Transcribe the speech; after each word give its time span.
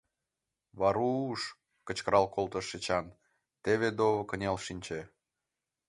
Веру-у-ш!— 0.79 1.41
кычкырал 1.87 2.25
колтыш 2.35 2.67
Эчан, 2.77 3.05
тыве-дово 3.63 4.21
кынел 4.29 4.57
шинче. 4.65 5.01